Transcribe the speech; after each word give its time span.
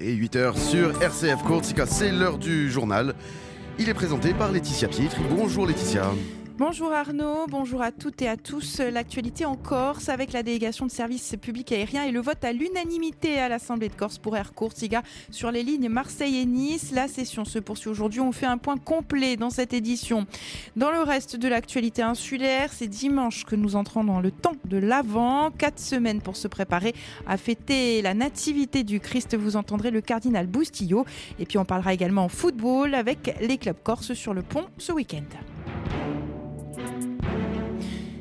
Et 0.00 0.14
8h 0.14 0.56
sur 0.56 1.02
RCF 1.02 1.42
Corsica, 1.42 1.84
c'est 1.84 2.12
l'heure 2.12 2.38
du 2.38 2.70
journal. 2.70 3.16
Il 3.80 3.88
est 3.88 3.94
présenté 3.94 4.32
par 4.32 4.52
Laetitia 4.52 4.86
Pietri. 4.86 5.20
Bonjour 5.28 5.66
Laetitia. 5.66 6.12
Bonjour 6.58 6.92
Arnaud, 6.92 7.46
bonjour 7.48 7.82
à 7.82 7.92
toutes 7.92 8.20
et 8.20 8.26
à 8.26 8.36
tous. 8.36 8.80
L'actualité 8.80 9.44
en 9.44 9.54
Corse 9.54 10.08
avec 10.08 10.32
la 10.32 10.42
délégation 10.42 10.86
de 10.86 10.90
services 10.90 11.36
publics 11.40 11.70
aériens 11.70 12.02
et 12.02 12.10
le 12.10 12.20
vote 12.20 12.42
à 12.42 12.52
l'unanimité 12.52 13.38
à 13.38 13.48
l'Assemblée 13.48 13.88
de 13.88 13.94
Corse 13.94 14.18
pour 14.18 14.36
Air 14.36 14.52
Corsica 14.54 15.04
sur 15.30 15.52
les 15.52 15.62
lignes 15.62 15.88
Marseille 15.88 16.36
et 16.36 16.46
Nice. 16.46 16.90
La 16.92 17.06
session 17.06 17.44
se 17.44 17.60
poursuit 17.60 17.90
aujourd'hui. 17.90 18.18
On 18.18 18.32
fait 18.32 18.46
un 18.46 18.58
point 18.58 18.76
complet 18.76 19.36
dans 19.36 19.50
cette 19.50 19.72
édition. 19.72 20.26
Dans 20.74 20.90
le 20.90 20.98
reste 20.98 21.36
de 21.36 21.46
l'actualité 21.46 22.02
insulaire, 22.02 22.72
c'est 22.72 22.88
dimanche 22.88 23.44
que 23.44 23.54
nous 23.54 23.76
entrons 23.76 24.02
dans 24.02 24.18
le 24.18 24.32
temps 24.32 24.56
de 24.64 24.78
l'Avent. 24.78 25.52
Quatre 25.52 25.78
semaines 25.78 26.20
pour 26.20 26.34
se 26.34 26.48
préparer 26.48 26.92
à 27.28 27.36
fêter 27.36 28.02
la 28.02 28.14
nativité 28.14 28.82
du 28.82 28.98
Christ. 28.98 29.36
Vous 29.36 29.54
entendrez 29.54 29.92
le 29.92 30.00
cardinal 30.00 30.48
Boustillot. 30.48 31.06
Et 31.38 31.46
puis 31.46 31.56
on 31.56 31.64
parlera 31.64 31.94
également 31.94 32.28
football 32.28 32.96
avec 32.96 33.36
les 33.40 33.58
clubs 33.58 33.80
corses 33.80 34.14
sur 34.14 34.34
le 34.34 34.42
pont 34.42 34.64
ce 34.76 34.90
week-end. 34.90 35.22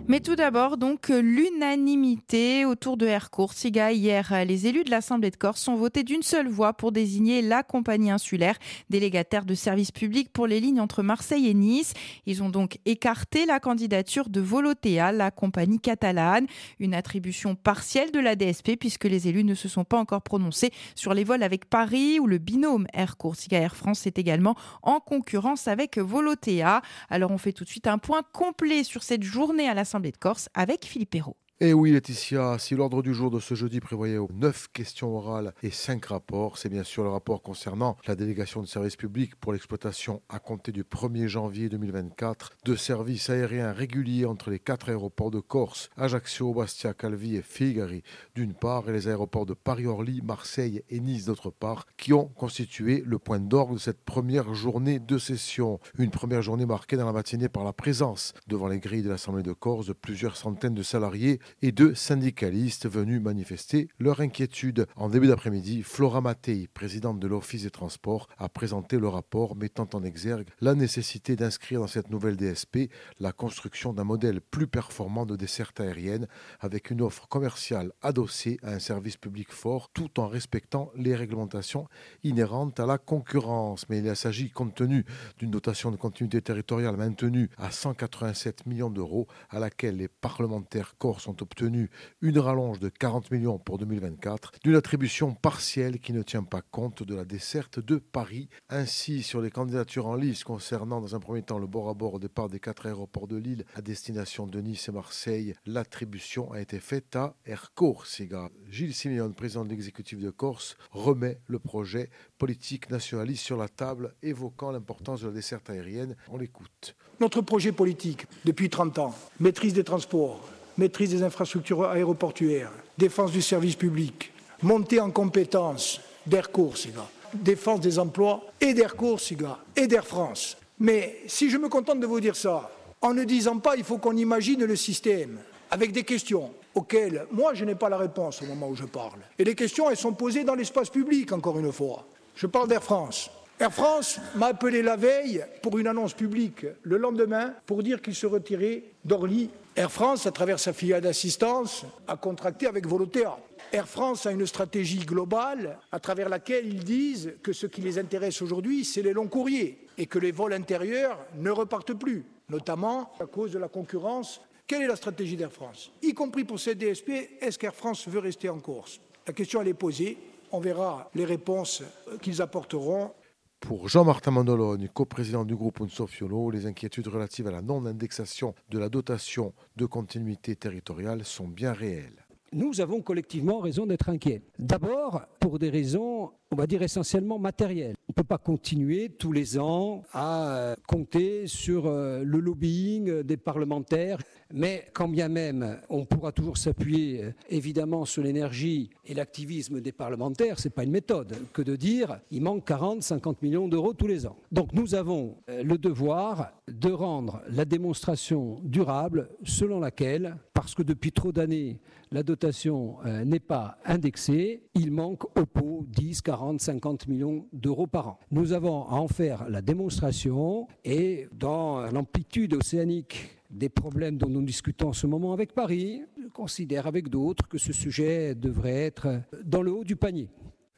Mais 0.09 0.21
tout 0.21 0.37
d'abord, 0.37 0.77
donc, 0.77 1.09
l'unanimité 1.09 2.63
autour 2.63 2.95
de 2.95 3.05
Air 3.05 3.29
Corsica. 3.29 3.91
Hier, 3.91 4.45
les 4.45 4.65
élus 4.65 4.85
de 4.85 4.89
l'Assemblée 4.89 5.31
de 5.31 5.35
Corse 5.35 5.67
ont 5.67 5.75
voté 5.75 6.03
d'une 6.03 6.23
seule 6.23 6.47
voix 6.47 6.71
pour 6.71 6.93
désigner 6.93 7.41
la 7.41 7.61
compagnie 7.61 8.09
insulaire, 8.09 8.55
délégataire 8.89 9.43
de 9.43 9.53
services 9.53 9.91
publics 9.91 10.31
pour 10.31 10.47
les 10.47 10.61
lignes 10.61 10.79
entre 10.79 11.03
Marseille 11.03 11.49
et 11.49 11.53
Nice. 11.53 11.93
Ils 12.25 12.41
ont 12.41 12.49
donc 12.49 12.79
écarté 12.85 13.45
la 13.45 13.59
candidature 13.59 14.29
de 14.29 14.39
Volotea, 14.39 15.11
la 15.11 15.29
compagnie 15.29 15.81
catalane, 15.81 16.47
une 16.79 16.93
attribution 16.93 17.55
partielle 17.55 18.11
de 18.11 18.21
la 18.21 18.37
DSP 18.37 18.77
puisque 18.79 19.03
les 19.03 19.27
élus 19.27 19.43
ne 19.43 19.55
se 19.55 19.67
sont 19.67 19.83
pas 19.83 19.97
encore 19.97 20.21
prononcés 20.21 20.71
sur 20.95 21.13
les 21.13 21.25
vols 21.25 21.43
avec 21.43 21.65
Paris 21.65 22.21
où 22.21 22.27
le 22.27 22.37
binôme 22.37 22.87
Air 22.93 23.17
Corsica 23.17 23.57
Air 23.57 23.75
France 23.75 24.07
est 24.07 24.17
également 24.17 24.55
en 24.83 25.01
concurrence 25.01 25.67
avec 25.67 25.97
Volotea. 25.97 26.81
Alors 27.09 27.31
on 27.31 27.37
fait 27.37 27.51
tout 27.51 27.65
de 27.65 27.69
suite 27.69 27.87
un 27.87 27.97
point 27.97 28.21
complet 28.31 28.85
sur 28.85 29.03
cette 29.03 29.23
journée 29.23 29.67
à 29.67 29.73
l'Assemblée 29.73 29.96
de 29.99 30.17
Corse 30.17 30.49
avec 30.53 30.85
Philippe 30.85 31.11
Perrault. 31.11 31.37
Et 31.59 31.73
oui, 31.73 31.91
Laetitia, 31.91 32.59
si 32.59 32.75
l'ordre 32.75 33.01
du 33.01 33.15
jour 33.15 33.31
de 33.31 33.39
ce 33.39 33.55
jeudi 33.55 33.79
prévoyait 33.79 34.19
9 34.31 34.67
questions 34.73 35.17
orales 35.17 35.55
et 35.63 35.71
5 35.71 36.05
rapports, 36.05 36.59
c'est 36.59 36.69
bien 36.69 36.83
sûr 36.83 37.03
le 37.03 37.09
rapport 37.09 37.41
concernant 37.41 37.97
la 38.05 38.15
délégation 38.15 38.61
de 38.61 38.67
services 38.67 38.95
publics 38.95 39.35
pour 39.37 39.53
l'exploitation 39.53 40.21
à 40.29 40.37
compter 40.37 40.71
du 40.71 40.83
1er 40.83 41.25
janvier 41.25 41.67
2024 41.67 42.57
de 42.63 42.75
services 42.75 43.31
aériens 43.31 43.71
réguliers 43.71 44.25
entre 44.25 44.51
les 44.51 44.59
quatre 44.59 44.89
aéroports 44.89 45.31
de 45.31 45.39
Corse, 45.39 45.89
Ajaccio, 45.97 46.53
Bastia, 46.53 46.93
Calvi 46.93 47.37
et 47.37 47.41
Figari 47.41 48.03
d'une 48.35 48.53
part, 48.53 48.87
et 48.87 48.93
les 48.93 49.07
aéroports 49.07 49.47
de 49.47 49.55
Paris-Orly, 49.55 50.21
Marseille 50.21 50.83
et 50.91 50.99
Nice 50.99 51.25
d'autre 51.25 51.49
part, 51.49 51.87
qui 51.97 52.13
ont 52.13 52.27
constitué 52.27 53.01
le 53.03 53.17
point 53.17 53.39
d'orgue 53.39 53.73
de 53.73 53.79
cette 53.79 54.05
première 54.05 54.53
journée 54.53 54.99
de 54.99 55.17
session. 55.17 55.79
Une 55.97 56.11
première 56.11 56.43
journée 56.43 56.67
marquée 56.67 56.97
dans 56.97 57.07
la 57.07 57.13
matinée 57.13 57.49
par 57.49 57.63
la 57.63 57.73
présence 57.73 58.35
devant 58.45 58.67
les 58.67 58.77
grilles 58.77 59.01
de 59.01 59.09
l'Assemblée 59.09 59.41
de 59.41 59.53
Corse 59.53 59.87
de 59.87 59.93
plusieurs 59.93 60.37
centaines 60.37 60.75
de 60.75 60.83
salariés 60.83 61.39
et 61.61 61.71
de 61.71 61.93
syndicalistes 61.93 62.89
venus 62.89 63.21
manifester 63.21 63.87
leur 63.99 64.21
inquiétude. 64.21 64.87
En 64.95 65.09
début 65.09 65.27
d'après-midi, 65.27 65.83
Flora 65.83 66.21
Mattei, 66.21 66.67
présidente 66.73 67.19
de 67.19 67.27
l'Office 67.27 67.63
des 67.63 67.71
transports, 67.71 68.27
a 68.37 68.49
présenté 68.49 68.97
le 68.99 69.07
rapport 69.07 69.55
mettant 69.55 69.87
en 69.93 70.03
exergue 70.03 70.47
la 70.61 70.75
nécessité 70.75 71.35
d'inscrire 71.35 71.81
dans 71.81 71.87
cette 71.87 72.09
nouvelle 72.09 72.37
DSP 72.37 72.89
la 73.19 73.31
construction 73.31 73.93
d'un 73.93 74.03
modèle 74.03 74.41
plus 74.41 74.67
performant 74.67 75.25
de 75.25 75.35
desserte 75.35 75.79
aérienne 75.79 76.27
avec 76.59 76.91
une 76.91 77.01
offre 77.01 77.27
commerciale 77.27 77.91
adossée 78.01 78.59
à 78.63 78.71
un 78.71 78.79
service 78.79 79.17
public 79.17 79.51
fort 79.51 79.89
tout 79.93 80.19
en 80.19 80.27
respectant 80.27 80.91
les 80.95 81.15
réglementations 81.15 81.87
inhérentes 82.23 82.79
à 82.79 82.85
la 82.85 82.97
concurrence. 82.97 83.87
Mais 83.89 83.99
il 83.99 84.15
s'agit, 84.15 84.49
compte 84.49 84.75
tenu 84.75 85.05
d'une 85.37 85.51
dotation 85.51 85.91
de 85.91 85.97
continuité 85.97 86.41
territoriale 86.41 86.97
maintenue 86.97 87.49
à 87.57 87.71
187 87.71 88.65
millions 88.65 88.89
d'euros, 88.89 89.27
à 89.49 89.59
laquelle 89.59 89.97
les 89.97 90.07
parlementaires 90.07 90.95
corses 90.97 91.27
ont 91.27 91.35
obtenu 91.41 91.89
une 92.21 92.39
rallonge 92.39 92.79
de 92.79 92.89
40 92.89 93.31
millions 93.31 93.57
pour 93.57 93.77
2024, 93.77 94.53
d'une 94.63 94.75
attribution 94.75 95.33
partielle 95.33 95.99
qui 95.99 96.13
ne 96.13 96.23
tient 96.23 96.43
pas 96.43 96.61
compte 96.61 97.03
de 97.03 97.15
la 97.15 97.25
desserte 97.25 97.79
de 97.79 97.97
Paris. 97.97 98.49
Ainsi, 98.69 99.23
sur 99.23 99.41
les 99.41 99.51
candidatures 99.51 100.07
en 100.07 100.15
lice 100.15 100.43
concernant 100.43 101.01
dans 101.01 101.15
un 101.15 101.19
premier 101.19 101.41
temps 101.41 101.59
le 101.59 101.67
bord 101.67 101.89
à 101.89 101.93
bord 101.93 102.15
au 102.15 102.19
départ 102.19 102.49
des 102.49 102.59
quatre 102.59 102.85
aéroports 102.85 103.27
de 103.27 103.37
Lille 103.37 103.65
à 103.75 103.81
destination 103.81 104.47
de 104.47 104.59
Nice 104.59 104.89
et 104.89 104.91
Marseille, 104.91 105.53
l'attribution 105.65 106.51
a 106.51 106.61
été 106.61 106.79
faite 106.79 107.15
à 107.15 107.35
Air 107.45 107.71
Corsica. 107.75 108.49
Gilles 108.69 108.93
Simeone, 108.93 109.33
président 109.33 109.65
de 109.65 109.69
l'exécutif 109.69 110.19
de 110.19 110.29
Corse, 110.29 110.77
remet 110.91 111.39
le 111.47 111.59
projet 111.59 112.09
politique 112.37 112.89
nationaliste 112.89 113.43
sur 113.43 113.57
la 113.57 113.67
table, 113.67 114.13
évoquant 114.21 114.71
l'importance 114.71 115.21
de 115.21 115.27
la 115.27 115.33
desserte 115.33 115.69
aérienne. 115.69 116.15
On 116.29 116.37
l'écoute. 116.37 116.95
Notre 117.19 117.41
projet 117.41 117.71
politique, 117.71 118.27
depuis 118.45 118.69
30 118.69 118.99
ans, 118.99 119.15
maîtrise 119.39 119.73
des 119.73 119.83
transports, 119.83 120.47
maîtrise 120.77 121.11
des 121.11 121.23
infrastructures 121.23 121.85
aéroportuaires, 121.85 122.71
défense 122.97 123.31
du 123.31 123.41
service 123.41 123.75
public, 123.75 124.31
montée 124.61 124.99
en 124.99 125.11
compétences 125.11 126.01
d'Air 126.25 126.51
Corsica, 126.51 127.07
défense 127.33 127.81
des 127.81 127.99
emplois 127.99 128.43
et 128.61 128.73
d'Air 128.73 128.95
Corsica 128.95 129.59
et 129.75 129.87
d'Air 129.87 130.05
France. 130.05 130.57
Mais 130.79 131.21
si 131.27 131.49
je 131.49 131.57
me 131.57 131.69
contente 131.69 131.99
de 131.99 132.07
vous 132.07 132.19
dire 132.19 132.35
ça, 132.35 132.69
en 133.01 133.13
ne 133.13 133.23
disant 133.23 133.59
pas 133.59 133.75
il 133.75 133.83
faut 133.83 133.97
qu'on 133.97 134.15
imagine 134.15 134.65
le 134.65 134.75
système, 134.75 135.39
avec 135.69 135.91
des 135.91 136.03
questions 136.03 136.51
auxquelles 136.75 137.25
moi 137.31 137.53
je 137.53 137.65
n'ai 137.65 137.75
pas 137.75 137.89
la 137.89 137.97
réponse 137.97 138.41
au 138.41 138.45
moment 138.45 138.69
où 138.69 138.75
je 138.75 138.85
parle. 138.85 139.19
Et 139.37 139.43
les 139.43 139.55
questions, 139.55 139.89
elles 139.89 139.97
sont 139.97 140.13
posées 140.13 140.43
dans 140.43 140.55
l'espace 140.55 140.89
public, 140.89 141.31
encore 141.31 141.59
une 141.59 141.71
fois. 141.71 142.05
Je 142.35 142.47
parle 142.47 142.67
d'Air 142.67 142.83
France. 142.83 143.31
Air 143.59 143.73
France 143.73 144.19
m'a 144.35 144.47
appelé 144.47 144.83
la 144.83 144.95
veille 144.95 145.43
pour 145.63 145.79
une 145.79 145.87
annonce 145.87 146.13
publique 146.13 146.67
le 146.83 146.97
lendemain 146.97 147.55
pour 147.65 147.81
dire 147.81 148.03
qu'il 148.03 148.13
se 148.13 148.27
retirait 148.27 148.83
d'Orly. 149.03 149.49
Air 149.75 149.91
France, 149.91 150.27
à 150.27 150.31
travers 150.31 150.59
sa 150.59 150.73
filiale 150.73 151.01
d'assistance, 151.01 151.83
a 152.07 152.17
contracté 152.17 152.67
avec 152.67 152.85
Volotea. 152.85 153.35
Air 153.71 153.87
France 153.87 154.27
a 154.27 154.31
une 154.31 154.45
stratégie 154.45 154.99
globale 154.99 155.79
à 155.91 155.99
travers 155.99 156.29
laquelle 156.29 156.67
ils 156.67 156.83
disent 156.83 157.33
que 157.41 157.51
ce 157.51 157.65
qui 157.65 157.81
les 157.81 157.97
intéresse 157.97 158.43
aujourd'hui, 158.43 158.85
c'est 158.85 159.01
les 159.01 159.11
longs 159.11 159.27
courriers 159.27 159.87
et 159.97 160.05
que 160.05 160.19
les 160.19 160.31
vols 160.31 160.53
intérieurs 160.53 161.17
ne 161.35 161.49
repartent 161.49 161.93
plus, 161.93 162.25
notamment 162.49 163.11
à 163.19 163.25
cause 163.25 163.51
de 163.51 163.59
la 163.59 163.69
concurrence. 163.69 164.39
Quelle 164.67 164.83
est 164.83 164.87
la 164.87 164.95
stratégie 164.95 165.35
d'Air 165.35 165.51
France? 165.51 165.91
Y 166.03 166.13
compris 166.13 166.43
pour 166.43 166.59
cette 166.59 166.77
DSP, 166.77 167.09
est-ce 167.41 167.57
qu'Air 167.57 167.73
France 167.73 168.07
veut 168.07 168.19
rester 168.19 168.49
en 168.49 168.59
course 168.59 169.01
La 169.25 169.33
question, 169.33 169.61
elle 169.63 169.69
est 169.69 169.73
posée. 169.73 170.15
On 170.51 170.59
verra 170.59 171.09
les 171.15 171.25
réponses 171.25 171.81
qu'ils 172.21 172.39
apporteront. 172.39 173.11
Pour 173.59 173.89
Jean-Martin 173.89 174.31
Mandologne, 174.31 174.87
coprésident 174.93 175.43
du 175.43 175.55
groupe 175.55 175.81
Unsofiolo, 175.81 176.51
les 176.51 176.67
inquiétudes 176.67 177.07
relatives 177.07 177.47
à 177.47 177.51
la 177.51 177.61
non-indexation 177.61 178.53
de 178.69 178.79
la 178.79 178.87
dotation 178.87 179.53
de 179.75 179.85
continuité 179.85 180.55
territoriale 180.55 181.25
sont 181.25 181.47
bien 181.47 181.73
réelles. 181.73 182.25
Nous 182.53 182.79
avons 182.79 183.01
collectivement 183.01 183.59
raison 183.59 183.85
d'être 183.85 184.09
inquiets. 184.09 184.41
D'abord, 184.57 185.23
pour 185.41 185.59
des 185.59 185.69
raisons, 185.69 186.31
on 186.51 186.55
va 186.55 186.67
dire 186.67 186.81
essentiellement 186.81 187.39
matérielles. 187.39 187.95
On 188.07 188.11
ne 188.11 188.13
peut 188.13 188.23
pas 188.23 188.37
continuer 188.37 189.09
tous 189.09 189.31
les 189.31 189.59
ans 189.59 190.03
à 190.13 190.75
compter 190.87 191.47
sur 191.47 191.89
le 191.91 192.39
lobbying 192.39 193.23
des 193.23 193.37
parlementaires. 193.37 194.19
Mais 194.53 194.87
quand 194.93 195.09
bien 195.09 195.27
même 195.27 195.79
on 195.89 196.05
pourra 196.05 196.31
toujours 196.31 196.57
s'appuyer 196.57 197.33
évidemment 197.49 198.05
sur 198.05 198.23
l'énergie 198.23 198.89
et 199.05 199.13
l'activisme 199.13 199.81
des 199.81 199.91
parlementaires, 199.91 200.59
ce 200.59 200.67
n'est 200.67 200.73
pas 200.73 200.83
une 200.83 200.91
méthode 200.91 201.35
que 201.51 201.61
de 201.61 201.75
dire 201.75 202.19
il 202.31 202.41
manque 202.41 202.65
40, 202.65 203.03
50 203.03 203.41
millions 203.41 203.67
d'euros 203.67 203.93
tous 203.93 204.07
les 204.07 204.25
ans. 204.25 204.37
Donc 204.51 204.71
nous 204.73 204.95
avons 204.95 205.35
le 205.47 205.77
devoir 205.77 206.53
de 206.67 206.91
rendre 206.91 207.41
la 207.49 207.65
démonstration 207.65 208.59
durable 208.63 209.29
selon 209.43 209.79
laquelle, 209.79 210.37
parce 210.57 210.73
que 210.73 210.81
depuis 210.81 211.11
trop 211.11 211.31
d'années, 211.31 211.79
la 212.11 212.23
dotation 212.23 212.97
n'est 213.25 213.39
pas 213.39 213.77
indexée, 213.85 214.63
il 214.73 214.91
manque 214.91 215.23
au 215.37 215.45
pot 215.45 215.85
10, 215.89 216.23
40, 216.23 216.59
50 216.59 217.07
millions 217.07 217.45
d'euros 217.53 217.85
par 217.85 218.07
an. 218.07 218.19
Nous 218.31 218.53
avons 218.53 218.87
à 218.87 218.95
en 218.95 219.07
faire 219.07 219.47
la 219.49 219.61
démonstration 219.61 220.67
et 220.83 221.27
dans 221.31 221.85
l'amplitude 221.91 222.55
océanique 222.55 223.37
des 223.51 223.69
problèmes 223.69 224.17
dont 224.17 224.29
nous 224.29 224.41
discutons 224.41 224.89
en 224.89 224.93
ce 224.93 225.05
moment 225.05 225.31
avec 225.31 225.53
Paris, 225.53 226.01
je 226.19 226.27
considère 226.27 226.87
avec 226.87 227.07
d'autres 227.07 227.47
que 227.47 227.59
ce 227.59 227.71
sujet 227.71 228.33
devrait 228.33 228.81
être 228.81 229.21
dans 229.43 229.61
le 229.61 229.71
haut 229.71 229.83
du 229.83 229.95
panier. 229.95 230.31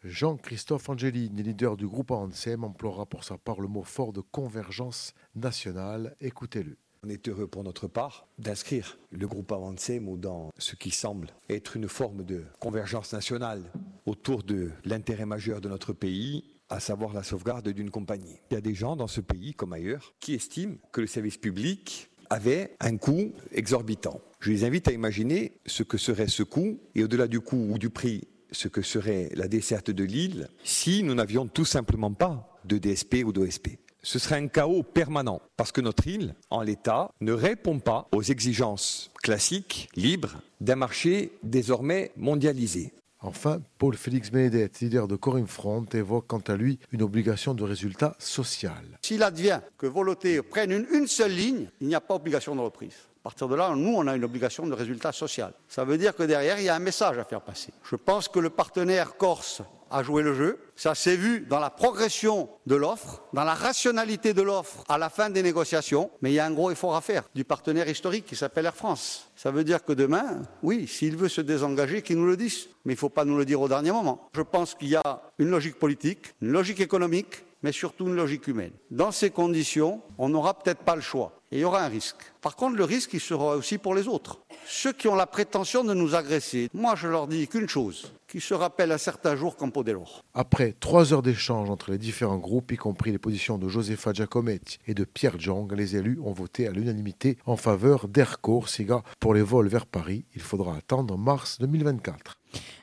Jean-Christophe 0.03 0.89
Angelini, 0.89 1.41
leader 1.41 1.77
du 1.77 1.87
groupe 1.87 2.11
ANSEM, 2.11 2.65
emploiera 2.65 3.05
pour 3.05 3.23
sa 3.23 3.37
part 3.37 3.61
le 3.61 3.69
mot 3.69 3.83
fort 3.83 4.11
de 4.11 4.19
convergence 4.19 5.13
nationale. 5.35 6.17
Écoutez-le. 6.19 6.75
On 7.01 7.09
est 7.09 7.29
heureux 7.29 7.47
pour 7.47 7.63
notre 7.63 7.87
part 7.87 8.27
d'inscrire 8.39 8.97
le 9.11 9.25
groupe 9.25 9.53
Avancem 9.53 10.17
dans 10.17 10.49
ce 10.57 10.75
qui 10.75 10.91
semble 10.91 11.29
être 11.49 11.77
une 11.77 11.87
forme 11.87 12.25
de 12.25 12.43
convergence 12.59 13.13
nationale 13.13 13.71
autour 14.05 14.43
de 14.43 14.71
l'intérêt 14.83 15.25
majeur 15.25 15.61
de 15.61 15.69
notre 15.69 15.93
pays, 15.93 16.43
à 16.67 16.81
savoir 16.81 17.13
la 17.13 17.23
sauvegarde 17.23 17.69
d'une 17.69 17.89
compagnie. 17.89 18.41
Il 18.51 18.55
y 18.55 18.57
a 18.57 18.61
des 18.61 18.75
gens 18.75 18.97
dans 18.97 19.07
ce 19.07 19.21
pays, 19.21 19.53
comme 19.53 19.71
ailleurs, 19.71 20.13
qui 20.19 20.33
estiment 20.33 20.75
que 20.91 20.99
le 20.99 21.07
service 21.07 21.37
public 21.37 22.09
avait 22.29 22.75
un 22.81 22.97
coût 22.97 23.31
exorbitant. 23.53 24.19
Je 24.41 24.51
les 24.51 24.65
invite 24.65 24.89
à 24.89 24.91
imaginer 24.91 25.53
ce 25.65 25.83
que 25.83 25.97
serait 25.97 26.27
ce 26.27 26.43
coût, 26.43 26.81
et 26.95 27.03
au-delà 27.05 27.27
du 27.27 27.39
coût 27.39 27.69
ou 27.71 27.77
du 27.77 27.89
prix 27.89 28.27
ce 28.51 28.67
que 28.67 28.81
serait 28.81 29.29
la 29.35 29.47
desserte 29.47 29.91
de 29.91 30.03
l'île 30.03 30.49
si 30.63 31.03
nous 31.03 31.13
n'avions 31.13 31.47
tout 31.47 31.65
simplement 31.65 32.13
pas 32.13 32.59
de 32.65 32.77
DSP 32.77 33.23
ou 33.25 33.31
d'OSP. 33.31 33.77
Ce 34.01 34.17
serait 34.19 34.37
un 34.37 34.47
chaos 34.47 34.83
permanent 34.83 35.41
parce 35.57 35.71
que 35.71 35.81
notre 35.81 36.07
île, 36.07 36.35
en 36.49 36.61
l'état, 36.61 37.11
ne 37.19 37.33
répond 37.33 37.79
pas 37.79 38.07
aux 38.13 38.23
exigences 38.23 39.11
classiques, 39.21 39.89
libres, 39.95 40.41
d'un 40.61 40.75
marché 40.75 41.33
désormais 41.43 42.11
mondialisé. 42.15 42.93
Enfin, 43.21 43.61
Paul-Félix 43.77 44.31
Benedette, 44.31 44.79
leader 44.79 45.07
de 45.09 45.17
Corinne 45.17 45.47
Front, 45.47 45.85
évoque 45.93 46.27
quant 46.27 46.39
à 46.39 46.55
lui 46.55 46.79
une 46.93 47.01
obligation 47.01 47.53
de 47.53 47.63
résultat 47.63 48.15
social. 48.17 48.97
S'il 49.01 49.23
advient 49.23 49.59
que 49.77 49.87
Voloté 49.87 50.41
prenne 50.41 50.71
une, 50.71 50.87
une 50.93 51.07
seule 51.07 51.33
ligne, 51.33 51.69
il 51.81 51.87
n'y 51.87 51.95
a 51.95 52.01
pas 52.01 52.15
obligation 52.15 52.55
de 52.55 52.61
reprise. 52.61 53.08
À 53.19 53.23
partir 53.23 53.49
de 53.49 53.55
là, 53.55 53.73
nous, 53.75 53.95
on 53.95 54.07
a 54.07 54.15
une 54.15 54.23
obligation 54.23 54.65
de 54.65 54.73
résultat 54.73 55.11
social. 55.11 55.51
Ça 55.67 55.83
veut 55.83 55.97
dire 55.97 56.15
que 56.15 56.23
derrière, 56.23 56.57
il 56.57 56.65
y 56.65 56.69
a 56.69 56.75
un 56.75 56.79
message 56.79 57.17
à 57.17 57.25
faire 57.25 57.41
passer. 57.41 57.73
Je 57.83 57.97
pense 57.97 58.29
que 58.29 58.39
le 58.39 58.49
partenaire 58.49 59.17
corse 59.17 59.61
a 59.91 60.03
joué 60.03 60.23
le 60.23 60.33
jeu. 60.33 60.57
Ça 60.77 60.95
s'est 60.95 61.17
vu 61.17 61.41
dans 61.41 61.59
la 61.59 61.69
progression 61.69 62.49
de 62.65 62.75
l'offre, 62.75 63.21
dans 63.33 63.43
la 63.43 63.55
rationalité 63.55 64.33
de 64.33 64.41
l'offre 64.41 64.85
à 64.87 64.97
la 64.97 65.09
fin 65.09 65.29
des 65.29 65.43
négociations. 65.43 66.11
Mais 66.21 66.31
il 66.31 66.35
y 66.35 66.39
a 66.39 66.45
un 66.45 66.51
gros 66.51 66.71
effort 66.71 66.95
à 66.95 67.01
faire 67.01 67.23
du 67.35 67.43
partenaire 67.43 67.89
historique 67.89 68.25
qui 68.25 68.37
s'appelle 68.37 68.65
Air 68.65 68.75
France. 68.75 69.29
Ça 69.35 69.51
veut 69.51 69.65
dire 69.65 69.83
que 69.83 69.91
demain, 69.91 70.43
oui, 70.63 70.87
s'il 70.87 71.17
veut 71.17 71.27
se 71.27 71.41
désengager, 71.41 72.01
qu'il 72.01 72.17
nous 72.17 72.25
le 72.25 72.37
dise. 72.37 72.67
Mais 72.85 72.93
il 72.93 72.95
ne 72.95 72.99
faut 72.99 73.09
pas 73.09 73.25
nous 73.25 73.37
le 73.37 73.43
dire 73.43 73.59
au 73.59 73.67
dernier 73.67 73.91
moment. 73.91 74.29
Je 74.33 74.41
pense 74.41 74.75
qu'il 74.75 74.89
y 74.89 74.95
a 74.95 75.21
une 75.39 75.49
logique 75.49 75.77
politique, 75.77 76.35
une 76.41 76.51
logique 76.51 76.79
économique, 76.79 77.43
mais 77.63 77.73
surtout 77.73 78.07
une 78.07 78.15
logique 78.15 78.47
humaine. 78.47 78.71
Dans 78.91 79.11
ces 79.11 79.29
conditions, 79.29 80.01
on 80.19 80.27
n'aura 80.29 80.53
peut-être 80.53 80.83
pas 80.83 80.95
le 80.95 81.01
choix. 81.01 81.31
Et 81.51 81.57
il 81.57 81.61
y 81.61 81.63
aura 81.63 81.83
un 81.83 81.87
risque. 81.87 82.17
Par 82.41 82.55
contre, 82.55 82.75
le 82.75 82.83
risque, 82.83 83.13
il 83.13 83.21
sera 83.21 83.55
aussi 83.55 83.77
pour 83.77 83.95
les 83.95 84.07
autres. 84.07 84.41
Ceux 84.67 84.91
qui 84.91 85.07
ont 85.07 85.15
la 85.15 85.25
prétention 85.25 85.83
de 85.83 85.93
nous 85.93 86.13
agresser, 86.13 86.69
moi 86.73 86.93
je 86.95 87.07
leur 87.07 87.27
dis 87.27 87.47
qu'une 87.47 87.67
chose, 87.67 88.13
qui 88.27 88.39
se 88.39 88.53
rappelle 88.53 88.91
un 88.91 88.97
certain 88.97 89.35
jour 89.35 89.55
Campo 89.55 89.83
dell'Oro. 89.83 90.21
Après 90.33 90.75
trois 90.79 91.13
heures 91.13 91.23
d'échange 91.23 91.69
entre 91.69 91.91
les 91.91 91.97
différents 91.97 92.37
groupes, 92.37 92.71
y 92.71 92.77
compris 92.77 93.11
les 93.11 93.17
positions 93.17 93.57
de 93.57 93.67
Josefa 93.67 94.13
Giacometti 94.13 94.77
et 94.87 94.93
de 94.93 95.05
Pierre 95.05 95.39
Jong, 95.39 95.71
les 95.73 95.95
élus 95.95 96.19
ont 96.23 96.33
voté 96.33 96.67
à 96.67 96.71
l'unanimité 96.71 97.37
en 97.45 97.55
faveur 97.55 98.07
d'Airco 98.07 98.63
Siga 98.67 99.01
pour 99.19 99.33
les 99.33 99.41
vols 99.41 99.69
vers 99.69 99.85
Paris. 99.85 100.25
Il 100.35 100.41
faudra 100.41 100.75
attendre 100.75 101.17
mars 101.17 101.57
2024. 101.61 102.39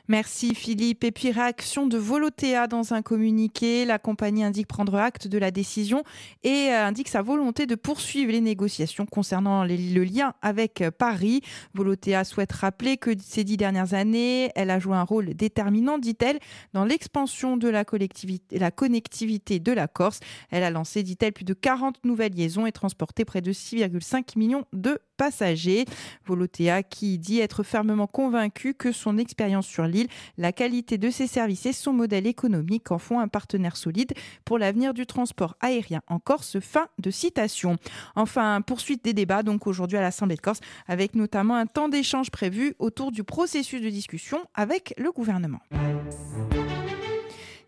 Merci 0.07 0.55
Philippe. 0.55 1.03
Et 1.03 1.11
puis 1.11 1.31
réaction 1.31 1.85
de 1.85 1.97
Volotea 1.97 2.67
dans 2.67 2.93
un 2.93 3.01
communiqué. 3.01 3.83
La 3.83 3.99
compagnie 3.99 4.43
indique 4.43 4.67
prendre 4.67 4.95
acte 4.95 5.27
de 5.27 5.37
la 5.37 5.51
décision 5.51 6.03
et 6.43 6.69
euh, 6.71 6.85
indique 6.85 7.09
sa 7.09 7.21
volonté 7.27 7.65
de 7.65 7.75
poursuivre 7.75 8.31
les 8.31 8.39
négociations 8.39 9.05
concernant 9.05 9.65
le 9.65 10.03
lien 10.03 10.33
avec 10.41 10.81
euh, 10.81 10.91
Paris. 10.91 11.41
Volotea 11.73 12.23
souhaite 12.23 12.53
rappeler 12.53 12.95
que 12.95 13.11
ces 13.21 13.43
dix 13.43 13.57
dernières 13.57 13.93
années, 13.93 14.49
elle 14.55 14.69
a 14.69 14.79
joué 14.79 14.95
un 14.95 15.03
rôle 15.03 15.33
déterminant, 15.33 15.97
dit-elle, 15.97 16.39
dans 16.73 16.85
l'expansion 16.85 17.57
de 17.57 17.67
la, 17.67 17.83
collectivité, 17.83 18.57
la 18.57 18.71
connectivité 18.71 19.59
de 19.59 19.73
la 19.73 19.89
Corse. 19.89 20.21
Elle 20.51 20.63
a 20.63 20.69
lancé, 20.69 21.03
dit-elle, 21.03 21.33
plus 21.33 21.43
de 21.43 21.53
40 21.53 22.05
nouvelles 22.05 22.33
liaisons 22.33 22.65
et 22.65 22.71
transporté 22.71 23.25
près 23.25 23.41
de 23.41 23.51
6,5 23.51 24.37
millions 24.39 24.63
de 24.71 24.97
passagers. 25.17 25.83
Volotea 26.25 26.83
qui 26.83 27.17
dit 27.17 27.39
être 27.39 27.63
fermement 27.63 28.07
convaincu 28.07 28.73
que 28.73 28.93
son 28.93 29.17
expérience 29.17 29.67
sur 29.67 29.85
l'île, 29.85 30.07
la 30.37 30.53
qualité 30.53 30.97
de 30.97 31.09
ses 31.09 31.27
services 31.27 31.65
et 31.65 31.73
son 31.73 31.91
modèle 31.91 32.27
économique 32.27 32.91
en 32.91 32.99
font 32.99 33.19
un 33.19 33.27
partenaire 33.27 33.75
solide 33.75 34.13
pour 34.45 34.59
l'avenir 34.59 34.93
du 34.93 35.05
transport 35.05 35.55
aérien 35.59 36.01
en 36.07 36.19
Corse. 36.19 36.59
Fin 36.59 36.87
de 36.99 37.11
citation. 37.17 37.77
Enfin, 38.15 38.61
poursuite 38.61 39.03
des 39.03 39.13
débats 39.13 39.43
donc 39.43 39.67
aujourd'hui 39.67 39.97
à 39.97 40.01
l'Assemblée 40.01 40.35
de 40.35 40.41
Corse 40.41 40.59
avec 40.87 41.15
notamment 41.15 41.55
un 41.55 41.65
temps 41.65 41.89
d'échange 41.89 42.31
prévu 42.31 42.75
autour 42.79 43.11
du 43.11 43.23
processus 43.23 43.81
de 43.81 43.89
discussion 43.89 44.39
avec 44.53 44.93
le 44.97 45.11
gouvernement. 45.11 45.59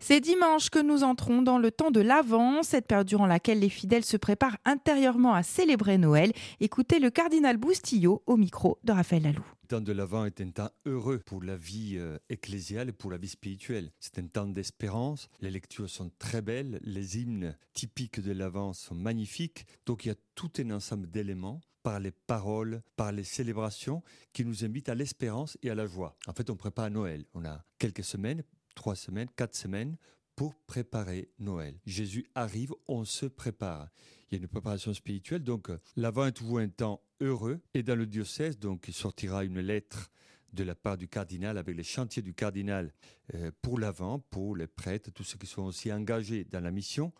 C'est 0.02 0.20
dimanche 0.20 0.70
que 0.70 0.78
nous 0.78 1.04
entrons 1.04 1.42
dans 1.42 1.58
le 1.58 1.70
temps 1.70 1.90
de 1.90 2.00
l'Avent, 2.00 2.62
cette 2.62 2.86
période 2.86 3.06
durant 3.06 3.26
laquelle 3.26 3.60
les 3.60 3.68
fidèles 3.68 4.04
se 4.04 4.16
préparent 4.16 4.56
intérieurement 4.64 5.34
à 5.34 5.42
célébrer 5.42 5.98
Noël. 5.98 6.32
Écoutez 6.60 6.98
le 6.98 7.10
cardinal 7.10 7.58
Boustillot 7.58 8.22
au 8.26 8.36
micro 8.36 8.78
de 8.82 8.92
Raphaël 8.92 9.24
Lalou. 9.24 9.44
Temps 9.70 9.80
de 9.80 9.92
l'Avent 9.92 10.24
est 10.24 10.40
un 10.40 10.50
temps 10.50 10.72
heureux 10.84 11.20
pour 11.20 11.44
la 11.44 11.56
vie 11.56 11.94
euh, 11.96 12.18
ecclésiale 12.28 12.88
et 12.88 12.92
pour 12.92 13.08
la 13.12 13.18
vie 13.18 13.28
spirituelle. 13.28 13.92
C'est 14.00 14.18
un 14.18 14.26
temps 14.26 14.48
d'espérance. 14.48 15.28
Les 15.38 15.52
lectures 15.52 15.88
sont 15.88 16.10
très 16.18 16.42
belles. 16.42 16.80
Les 16.82 17.20
hymnes 17.20 17.56
typiques 17.72 18.18
de 18.18 18.32
l'Avent 18.32 18.72
sont 18.72 18.96
magnifiques. 18.96 19.66
Donc 19.86 20.04
il 20.04 20.08
y 20.08 20.10
a 20.10 20.16
tout 20.34 20.50
un 20.58 20.72
ensemble 20.72 21.08
d'éléments 21.08 21.60
par 21.84 22.00
les 22.00 22.10
paroles, 22.10 22.82
par 22.96 23.12
les 23.12 23.22
célébrations 23.22 24.02
qui 24.32 24.44
nous 24.44 24.64
invitent 24.64 24.88
à 24.88 24.96
l'espérance 24.96 25.56
et 25.62 25.70
à 25.70 25.76
la 25.76 25.86
joie. 25.86 26.16
En 26.26 26.32
fait, 26.32 26.50
on 26.50 26.56
prépare 26.56 26.90
Noël. 26.90 27.24
On 27.34 27.44
a 27.44 27.64
quelques 27.78 28.02
semaines, 28.02 28.42
trois 28.74 28.96
semaines, 28.96 29.28
quatre 29.36 29.54
semaines 29.54 29.96
pour 30.40 30.54
préparer 30.54 31.28
Noël. 31.38 31.78
Jésus 31.84 32.24
arrive, 32.34 32.72
on 32.88 33.04
se 33.04 33.26
prépare. 33.26 33.90
Il 34.30 34.38
y 34.38 34.40
a 34.40 34.40
une 34.40 34.48
préparation 34.48 34.94
spirituelle, 34.94 35.44
donc 35.44 35.68
euh, 35.68 35.78
l'Avent 35.96 36.24
est 36.24 36.32
toujours 36.32 36.60
un 36.60 36.68
temps 36.70 37.02
heureux. 37.20 37.60
Et 37.74 37.82
dans 37.82 37.94
le 37.94 38.06
diocèse, 38.06 38.58
donc, 38.58 38.86
il 38.88 38.94
sortira 38.94 39.44
une 39.44 39.60
lettre 39.60 40.10
de 40.54 40.64
la 40.64 40.74
part 40.74 40.96
du 40.96 41.08
cardinal 41.08 41.58
avec 41.58 41.76
les 41.76 41.82
chantiers 41.82 42.22
du 42.22 42.32
cardinal 42.32 42.94
euh, 43.34 43.50
pour 43.60 43.78
l'Avent, 43.78 44.20
pour 44.30 44.56
les 44.56 44.66
prêtres, 44.66 45.10
tous 45.10 45.24
ceux 45.24 45.36
qui 45.36 45.46
sont 45.46 45.64
aussi 45.64 45.92
engagés 45.92 46.44
dans 46.44 46.60
la 46.60 46.70
mission. 46.70 47.12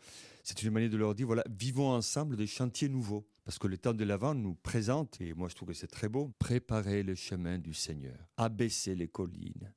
C'est 0.43 0.63
une 0.63 0.71
manière 0.71 0.89
de 0.89 0.97
leur 0.97 1.15
dire, 1.15 1.27
voilà, 1.27 1.45
vivons 1.51 1.91
ensemble 1.91 2.39
des 2.39 2.47
chantiers 2.47 2.89
nouveaux. 2.89 3.29
Parce 3.45 3.59
que 3.59 3.67
le 3.67 3.77
temps 3.77 3.93
de 3.93 4.05
l'Avent 4.05 4.35
nous 4.35 4.55
présente, 4.55 5.21
et 5.21 5.35
moi 5.35 5.51
je 5.51 5.57
trouve 5.57 5.69
que 5.69 5.75
c'est 5.75 5.89
très 5.89 6.09
beau, 6.09 6.33
préparer 6.39 7.03
le 7.03 7.15
chemin 7.15 7.59
du 7.59 7.75
Seigneur, 7.75 8.17
abaisser 8.39 8.95
les 8.95 9.09
collines, 9.09 9.75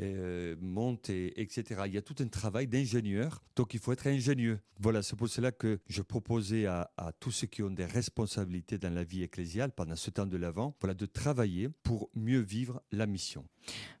euh, 0.00 0.54
monter, 0.60 1.40
etc. 1.40 1.82
Il 1.86 1.94
y 1.94 1.98
a 1.98 2.02
tout 2.02 2.14
un 2.20 2.28
travail 2.28 2.68
d'ingénieur, 2.68 3.42
donc 3.56 3.74
il 3.74 3.80
faut 3.80 3.92
être 3.92 4.06
ingénieux. 4.06 4.60
Voilà, 4.78 5.02
c'est 5.02 5.16
pour 5.16 5.28
cela 5.28 5.50
que 5.50 5.80
je 5.88 6.02
proposais 6.02 6.66
à, 6.66 6.88
tous 7.18 7.32
ceux 7.32 7.48
qui 7.48 7.64
ont 7.64 7.70
des 7.70 7.84
responsabilités 7.84 8.78
dans 8.78 8.94
la 8.94 9.02
vie 9.02 9.24
ecclésiale 9.24 9.72
pendant 9.72 9.96
ce 9.96 10.10
temps 10.10 10.26
de 10.26 10.36
l'Avent, 10.36 10.76
voilà, 10.80 10.94
de 10.94 11.06
travailler 11.06 11.68
pour 11.82 12.10
mieux 12.14 12.38
vivre 12.38 12.80
la 12.92 13.06
mission. 13.06 13.44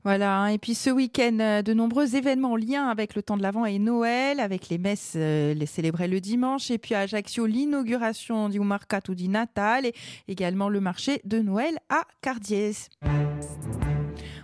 Voilà, 0.04 0.38
hein. 0.38 0.46
et 0.48 0.58
puis 0.58 0.74
ce 0.74 0.90
week-end, 0.90 1.38
euh, 1.40 1.62
de 1.62 1.74
nombreux 1.74 2.14
événements 2.14 2.52
en 2.52 2.56
lien 2.56 2.86
avec 2.86 3.16
le 3.16 3.22
temps 3.22 3.36
de 3.36 3.42
l'Avent 3.42 3.66
et 3.66 3.80
Noël, 3.80 4.38
avec 4.38 4.68
les 4.68 4.78
messes 4.78 5.14
euh, 5.16 5.52
les 5.52 5.66
célébrées 5.66 6.08
le 6.08 6.20
dimanche, 6.20 6.70
et 6.70 6.78
puis 6.78 6.94
à 6.94 7.00
Ajaccio, 7.00 7.44
l'inauguration 7.46 8.48
du 8.48 8.60
Mercato 8.60 9.14
di 9.14 9.28
Natale, 9.28 9.86
et 9.86 9.94
également 10.28 10.68
le 10.68 10.80
marché 10.80 11.20
de 11.24 11.40
Noël 11.40 11.76
à 11.88 12.02
Cardiès. 12.22 12.88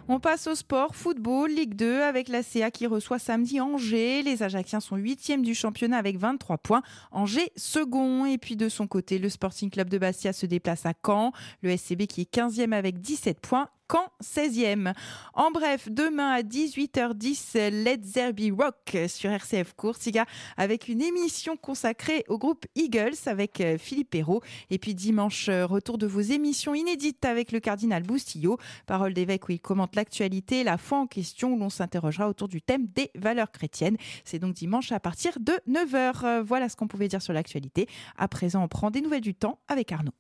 On 0.07 0.21
passe 0.21 0.47
au 0.49 0.55
sport, 0.55 0.95
football, 0.95 1.51
Ligue 1.51 1.77
2, 1.77 2.03
avec 2.03 2.29
la 2.29 2.43
CA 2.43 2.71
qui 2.71 2.87
reçoit 2.87 3.19
samedi 3.19 3.59
Angers. 3.59 4.23
Les 4.23 4.43
Ajacciens 4.43 4.81
sont 4.81 4.97
huitièmes 4.97 5.43
du 5.43 5.55
championnat 5.55 5.97
avec 5.97 6.19
23 6.19 6.59
points. 6.59 6.83
Angers 7.11 7.51
second. 7.57 8.27
Et 8.27 8.37
puis 8.37 8.55
de 8.55 8.69
son 8.69 8.87
côté, 8.87 9.19
le 9.19 9.31
Sporting 9.31 9.71
Club 9.71 9.89
de 9.89 9.97
Bastia 9.97 10.35
se 10.35 10.45
déplace 10.45 10.85
à 10.85 10.93
Caen. 11.05 11.33
Le 11.63 11.75
SCB 11.75 12.07
qui 12.07 12.21
est 12.21 12.35
15e 12.35 12.73
avec 12.73 13.01
17 13.01 13.41
points. 13.41 13.71
Caen 13.91 14.09
16e. 14.23 14.95
En 15.35 15.51
bref, 15.51 15.89
demain 15.91 16.31
à 16.31 16.43
18h10, 16.43 17.71
Let's 17.71 18.13
Derby 18.13 18.51
Rock 18.51 18.97
sur 19.09 19.31
RCF 19.31 19.75
Coursiga 19.75 20.25
avec 20.57 20.89
une 20.89 21.03
émission 21.03 21.57
consacrée 21.57 22.25
au 22.29 22.39
groupe 22.39 22.65
Eagles 22.75 23.17
avec 23.27 23.61
euh, 23.61 23.79
Philippe 23.79 24.11
Perrault. 24.11 24.43
Et 24.71 24.79
puis 24.79 24.95
dimanche, 24.95 25.49
euh, 25.49 25.67
retour 25.67 25.99
de 25.99 26.07
vos 26.07 26.21
émissions 26.21 26.75
inédites 26.75 27.25
avec 27.25 27.53
le 27.53 27.61
cardinal 27.61 28.03
Boustillot. 28.03 28.59
Parole 28.87 29.13
d'évêque 29.13 29.49
où 29.49 29.53
il 29.53 29.61
commente 29.61 29.97
l'actualité, 29.97 30.65
la 30.65 30.79
foi 30.79 30.99
en 30.99 31.07
question 31.07 31.53
où 31.53 31.59
l'on 31.59 31.71
s'interrogera 31.71 32.29
autour 32.29 32.49
du 32.49 32.63
thème 32.63 32.87
des 32.95 33.11
valeurs 33.15 33.53
chrétiennes. 33.53 33.97
C'est 34.25 34.39
donc 34.39 34.55
dimanche 34.55 34.93
à 34.93 35.01
partir 35.01 35.39
de 35.41 35.53
9h. 35.69 36.25
Euh, 36.25 36.43
Voilà 36.43 36.69
ce 36.69 36.77
qu'on 36.77 36.89
pouvait 36.89 37.09
dire 37.09 37.23
sur 37.23 37.33
l'actualité. 37.33 37.87
À 38.17 38.29
présent, 38.29 38.63
on 38.63 38.69
prend 38.69 38.91
des 38.91 39.01
nouvelles 39.01 39.21
du 39.21 39.35
temps 39.35 39.59
avec 39.69 39.93
Arnaud. 39.93 40.13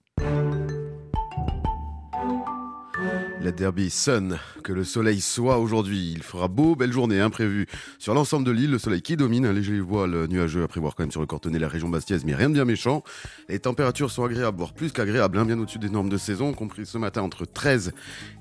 La 3.45 3.53
Derby 3.53 3.91
Sun, 3.91 4.39
que 4.63 4.73
le 4.73 4.85
soleil 4.85 5.21
soit 5.21 5.59
aujourd'hui. 5.59 6.13
Il 6.17 6.23
fera 6.23 6.49
beau, 6.49 6.75
belle 6.77 6.93
journée 6.93 7.21
imprévue 7.21 7.67
sur 7.99 8.15
l'ensemble 8.15 8.47
de 8.47 8.51
l'île. 8.51 8.71
Le 8.71 8.79
soleil 8.79 9.03
qui 9.03 9.19
domine, 9.19 9.45
un 9.45 9.53
léger 9.53 9.81
voile 9.81 10.29
nuageux 10.29 10.63
à 10.63 10.67
prévoir 10.67 10.95
quand 10.95 11.03
même 11.03 11.11
sur 11.11 11.21
le 11.21 11.27
Cortonnet, 11.27 11.59
la 11.59 11.69
région 11.69 11.91
bastiaise, 11.91 12.25
mais 12.25 12.35
rien 12.35 12.49
de 12.49 12.55
bien 12.55 12.65
méchant. 12.65 13.05
Les 13.51 13.59
températures 13.59 14.11
sont 14.11 14.25
agréables, 14.25 14.57
voire 14.57 14.73
plus 14.73 14.93
qu'agréables, 14.93 15.37
hein, 15.37 15.45
bien 15.45 15.59
au-dessus 15.59 15.79
des 15.79 15.91
normes 15.91 16.09
de 16.09 16.17
saison, 16.17 16.55
compris 16.55 16.87
ce 16.87 16.97
matin 16.97 17.21
entre 17.21 17.45
13 17.45 17.93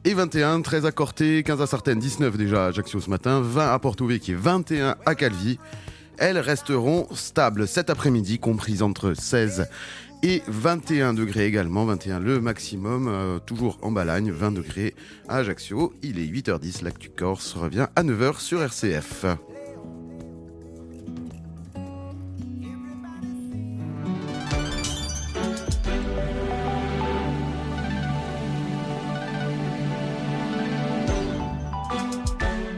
et 0.06 0.14
21. 0.14 0.62
13 0.62 0.86
à 0.86 0.94
Corté, 0.94 1.44
15 1.44 1.62
à 1.62 1.68
Sartène, 1.68 2.00
19 2.00 2.38
déjà 2.38 2.64
à 2.64 2.68
Ajaccio 2.70 3.02
ce 3.02 3.10
matin, 3.10 3.42
20 3.42 3.74
à 3.74 3.80
Porto 3.80 4.08
Vecchio 4.08 4.36
et 4.36 4.38
21 4.38 4.96
à 5.06 5.16
Calvi. 5.16 5.60
Elles 6.18 6.40
resteront 6.40 7.08
stables 7.12 7.68
cet 7.68 7.90
après-midi, 7.90 8.40
comprises 8.40 8.82
entre 8.82 9.16
16 9.16 9.68
et 10.24 10.42
21 10.48 11.13
degrés 11.13 11.46
également, 11.46 11.86
21 11.86 12.20
le 12.20 12.39
maximum, 12.39 13.08
euh, 13.08 13.39
toujours 13.39 13.77
en 13.82 13.92
Balagne, 13.92 14.32
20 14.32 14.53
degrés 14.53 14.96
à 15.27 15.38
Ajaccio. 15.38 15.94
Il 16.01 16.18
est 16.18 16.25
8h10, 16.25 16.84
l'actu 16.84 17.10
Corse 17.10 17.53
revient 17.53 17.88
à 17.96 18.03
9h 18.03 18.39
sur 18.39 18.63
RCF.– 18.63 19.25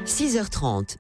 6h30 0.06 0.86
13h30. 0.86 0.94